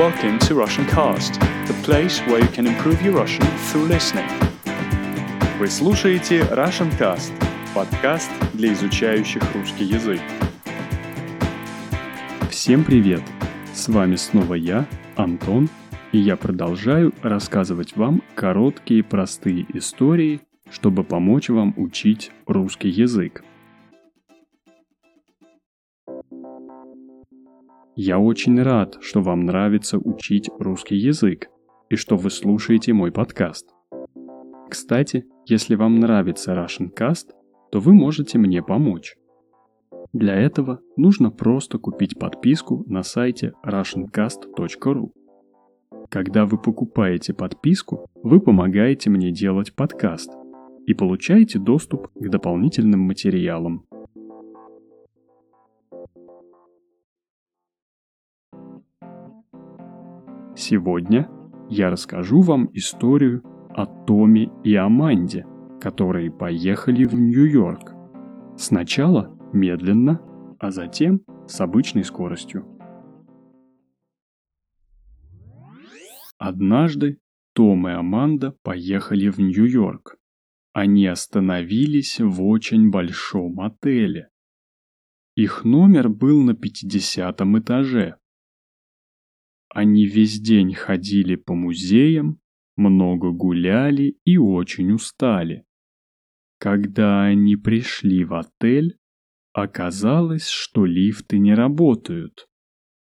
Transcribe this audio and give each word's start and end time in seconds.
Welcome 0.00 0.38
to 0.48 0.54
Russian 0.54 0.86
Cast, 0.86 1.34
the 1.66 1.74
place 1.82 2.20
where 2.20 2.40
you 2.40 2.48
can 2.48 2.66
improve 2.66 3.02
your 3.02 3.12
Russian 3.12 3.46
through 3.66 3.86
listening. 3.86 4.26
Вы 5.58 5.66
слушаете 5.66 6.40
Russian 6.40 6.90
Cast, 6.98 7.34
подкаст 7.74 8.30
для 8.54 8.72
изучающих 8.72 9.42
русский 9.54 9.84
язык. 9.84 10.18
Всем 12.50 12.82
привет! 12.82 13.20
С 13.74 13.88
вами 13.88 14.16
снова 14.16 14.54
я, 14.54 14.86
Антон, 15.16 15.68
и 16.12 16.18
я 16.18 16.38
продолжаю 16.38 17.12
рассказывать 17.22 17.94
вам 17.94 18.22
короткие 18.34 19.04
простые 19.04 19.66
истории, 19.76 20.40
чтобы 20.70 21.04
помочь 21.04 21.50
вам 21.50 21.74
учить 21.76 22.30
русский 22.46 22.88
язык. 22.88 23.44
Я 27.96 28.18
очень 28.18 28.60
рад, 28.62 28.98
что 29.00 29.20
вам 29.20 29.44
нравится 29.44 29.98
учить 29.98 30.48
русский 30.58 30.96
язык 30.96 31.48
и 31.88 31.96
что 31.96 32.16
вы 32.16 32.30
слушаете 32.30 32.92
мой 32.92 33.10
подкаст. 33.10 33.68
Кстати, 34.70 35.26
если 35.46 35.74
вам 35.74 35.98
нравится 35.98 36.54
Russian 36.54 36.94
Cast, 36.96 37.30
то 37.72 37.80
вы 37.80 37.92
можете 37.92 38.38
мне 38.38 38.62
помочь. 38.62 39.16
Для 40.12 40.36
этого 40.36 40.80
нужно 40.96 41.30
просто 41.30 41.78
купить 41.78 42.18
подписку 42.18 42.84
на 42.86 43.02
сайте 43.02 43.52
russiancast.ru. 43.66 45.10
Когда 46.08 46.46
вы 46.46 46.58
покупаете 46.58 47.34
подписку, 47.34 48.06
вы 48.22 48.40
помогаете 48.40 49.10
мне 49.10 49.32
делать 49.32 49.74
подкаст 49.74 50.30
и 50.86 50.94
получаете 50.94 51.58
доступ 51.58 52.08
к 52.14 52.28
дополнительным 52.28 53.00
материалам. 53.00 53.84
Сегодня 60.60 61.26
я 61.70 61.88
расскажу 61.88 62.42
вам 62.42 62.68
историю 62.74 63.42
о 63.70 63.86
Томе 63.86 64.50
и 64.62 64.74
Аманде, 64.74 65.46
которые 65.80 66.30
поехали 66.30 67.04
в 67.04 67.14
Нью-Йорк. 67.14 67.94
Сначала 68.58 69.34
медленно, 69.54 70.20
а 70.58 70.70
затем 70.70 71.22
с 71.46 71.62
обычной 71.62 72.04
скоростью. 72.04 72.66
Однажды 76.36 77.20
Том 77.54 77.88
и 77.88 77.92
Аманда 77.92 78.54
поехали 78.62 79.30
в 79.30 79.38
Нью-Йорк. 79.38 80.18
Они 80.74 81.06
остановились 81.06 82.20
в 82.20 82.42
очень 82.44 82.90
большом 82.90 83.60
отеле. 83.60 84.28
Их 85.36 85.64
номер 85.64 86.10
был 86.10 86.42
на 86.42 86.52
50 86.52 87.40
этаже. 87.40 88.19
Они 89.72 90.04
весь 90.04 90.40
день 90.40 90.74
ходили 90.74 91.36
по 91.36 91.54
музеям, 91.54 92.40
много 92.76 93.30
гуляли 93.30 94.18
и 94.24 94.36
очень 94.36 94.92
устали. 94.92 95.64
Когда 96.58 97.22
они 97.22 97.56
пришли 97.56 98.24
в 98.24 98.34
отель, 98.34 98.98
оказалось, 99.52 100.48
что 100.48 100.84
лифты 100.84 101.38
не 101.38 101.54
работают, 101.54 102.48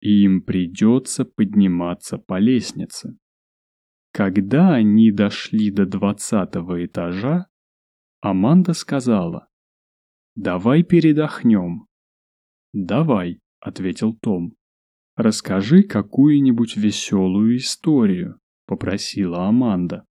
и 0.00 0.24
им 0.24 0.42
придется 0.42 1.24
подниматься 1.24 2.18
по 2.18 2.38
лестнице. 2.38 3.16
Когда 4.12 4.74
они 4.74 5.12
дошли 5.12 5.70
до 5.70 5.86
двадцатого 5.86 6.84
этажа, 6.84 7.46
Аманда 8.20 8.72
сказала, 8.72 9.48
«Давай 10.34 10.82
передохнем». 10.82 11.86
«Давай»,— 12.72 13.40
ответил 13.60 14.14
Том. 14.14 14.57
«Расскажи 15.18 15.82
какую-нибудь 15.82 16.76
веселую 16.76 17.56
историю»,— 17.56 18.38
попросила 18.66 19.48
Аманда. 19.48 20.06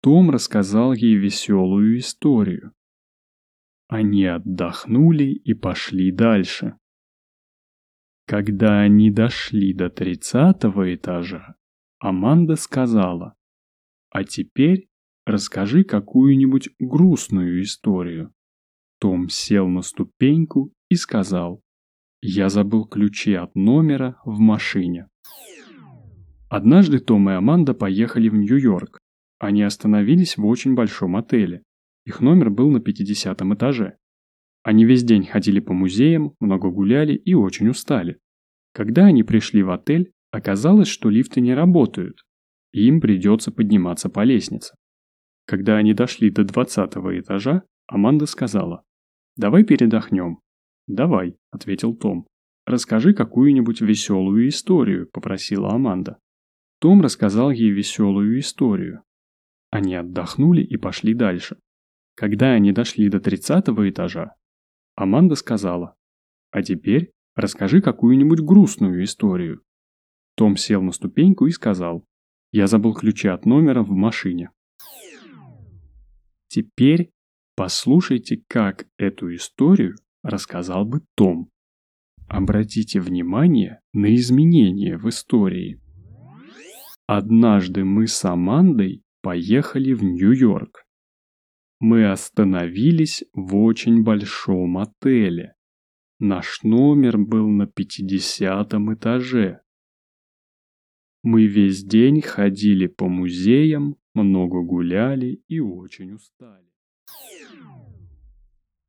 Том 0.00 0.30
рассказал 0.30 0.92
ей 0.92 1.16
веселую 1.16 1.98
историю. 1.98 2.72
Они 3.88 4.24
отдохнули 4.26 5.24
и 5.24 5.54
пошли 5.54 6.12
дальше. 6.12 6.78
Когда 8.28 8.78
они 8.78 9.10
дошли 9.10 9.74
до 9.74 9.90
тридцатого 9.90 10.94
этажа, 10.94 11.56
Аманда 11.98 12.54
сказала, 12.54 13.34
«А 14.10 14.22
теперь 14.22 14.88
расскажи 15.26 15.82
какую-нибудь 15.82 16.68
грустную 16.78 17.60
историю». 17.62 18.32
Том 19.00 19.28
сел 19.30 19.66
на 19.66 19.82
ступеньку 19.82 20.72
и 20.88 20.94
сказал, 20.94 21.60
я 22.20 22.48
забыл 22.48 22.84
ключи 22.84 23.34
от 23.34 23.54
номера 23.54 24.20
в 24.24 24.38
машине. 24.38 25.08
Однажды 26.48 26.98
Том 26.98 27.28
и 27.30 27.34
Аманда 27.34 27.74
поехали 27.74 28.28
в 28.28 28.34
Нью-Йорк. 28.34 28.98
Они 29.38 29.62
остановились 29.62 30.36
в 30.36 30.44
очень 30.46 30.74
большом 30.74 31.16
отеле. 31.16 31.62
Их 32.04 32.20
номер 32.20 32.50
был 32.50 32.70
на 32.70 32.80
50 32.80 33.40
этаже. 33.42 33.96
Они 34.62 34.84
весь 34.84 35.04
день 35.04 35.26
ходили 35.26 35.60
по 35.60 35.72
музеям, 35.72 36.34
много 36.40 36.70
гуляли 36.70 37.14
и 37.14 37.34
очень 37.34 37.68
устали. 37.68 38.18
Когда 38.72 39.06
они 39.06 39.22
пришли 39.22 39.62
в 39.62 39.70
отель, 39.70 40.10
оказалось, 40.30 40.88
что 40.88 41.10
лифты 41.10 41.40
не 41.40 41.54
работают, 41.54 42.24
и 42.72 42.86
им 42.86 43.00
придется 43.00 43.52
подниматься 43.52 44.08
по 44.08 44.24
лестнице. 44.24 44.74
Когда 45.46 45.76
они 45.76 45.94
дошли 45.94 46.30
до 46.30 46.44
20 46.44 46.96
этажа, 47.20 47.62
Аманда 47.86 48.26
сказала, 48.26 48.82
«Давай 49.36 49.64
передохнем, 49.64 50.40
«Давай»,— 50.88 51.36
ответил 51.50 51.94
Том. 51.94 52.26
«Расскажи 52.66 53.12
какую-нибудь 53.12 53.82
веселую 53.82 54.48
историю»,— 54.48 55.08
попросила 55.12 55.70
Аманда. 55.70 56.18
Том 56.80 57.02
рассказал 57.02 57.50
ей 57.50 57.70
веселую 57.70 58.38
историю. 58.40 59.02
Они 59.70 59.94
отдохнули 59.94 60.62
и 60.62 60.76
пошли 60.78 61.12
дальше. 61.12 61.58
Когда 62.14 62.52
они 62.52 62.72
дошли 62.72 63.08
до 63.10 63.20
тридцатого 63.20 63.88
этажа, 63.88 64.34
Аманда 64.96 65.34
сказала, 65.34 65.94
«А 66.50 66.62
теперь 66.62 67.12
расскажи 67.36 67.82
какую-нибудь 67.82 68.40
грустную 68.40 69.04
историю». 69.04 69.62
Том 70.36 70.56
сел 70.56 70.82
на 70.82 70.92
ступеньку 70.92 71.46
и 71.46 71.50
сказал, 71.50 72.06
«Я 72.50 72.66
забыл 72.66 72.94
ключи 72.94 73.28
от 73.28 73.44
номера 73.44 73.82
в 73.82 73.90
машине». 73.90 74.50
Теперь 76.48 77.10
послушайте, 77.56 78.42
как 78.48 78.86
эту 78.96 79.34
историю 79.34 79.96
рассказал 80.22 80.84
бы 80.84 81.02
Том. 81.14 81.50
Обратите 82.26 83.00
внимание 83.00 83.80
на 83.92 84.14
изменения 84.14 84.98
в 84.98 85.08
истории. 85.08 85.80
Однажды 87.06 87.84
мы 87.84 88.06
с 88.06 88.24
Амандой 88.24 89.02
поехали 89.22 89.94
в 89.94 90.04
Нью-Йорк. 90.04 90.84
Мы 91.80 92.10
остановились 92.10 93.24
в 93.32 93.56
очень 93.56 94.02
большом 94.02 94.78
отеле. 94.78 95.54
Наш 96.18 96.62
номер 96.62 97.16
был 97.16 97.48
на 97.48 97.66
50 97.66 98.74
этаже. 98.74 99.62
Мы 101.22 101.46
весь 101.46 101.84
день 101.84 102.20
ходили 102.20 102.88
по 102.88 103.08
музеям, 103.08 103.96
много 104.14 104.62
гуляли 104.62 105.42
и 105.48 105.60
очень 105.60 106.12
устали. 106.12 106.68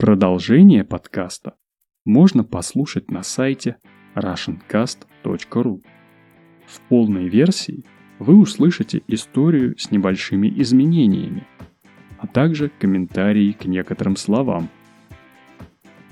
Продолжение 0.02 0.86
подкаста 0.86 1.56
можно 2.06 2.46
послушать 2.46 3.12
на 3.12 3.22
сайте 3.22 3.76
russiancast.ru. 4.16 5.84
В 6.66 6.80
полной 6.88 7.28
версии 7.28 7.84
вы 8.18 8.38
услышите 8.38 9.02
историю 9.08 9.78
с 9.78 9.92
небольшими 9.92 10.48
изменениями, 10.62 11.46
а 12.18 12.28
также 12.28 12.72
комментарии 12.80 13.52
к 13.52 13.66
некоторым 13.66 14.16
словам. 14.16 14.70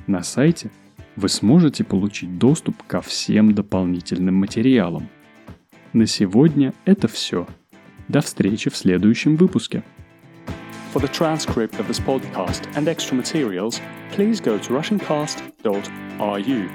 На 0.06 0.22
сайте 0.22 0.70
вы 1.16 1.30
сможете 1.30 1.86
получить 1.86 2.38
доступ 2.38 2.84
ко 2.84 3.00
всем 3.00 3.54
дополнительным 3.54 4.36
материалам. 4.36 5.08
На 5.94 6.08
сегодня 6.08 6.74
это 6.84 7.08
все. 7.08 7.48
До 8.10 8.20
встречи 8.20 8.70
в 8.70 8.76
следующем 8.76 9.38
выпуске. 9.38 9.86
For 10.98 11.02
the 11.02 11.14
transcript 11.14 11.76
of 11.76 11.88
this 11.88 12.00
podcast 12.00 12.76
and 12.76 12.88
extra 12.88 13.16
materials, 13.16 13.80
please 14.14 14.42
go 14.42 14.58
to 14.58 14.70
RussianCast.ru. 14.74 16.70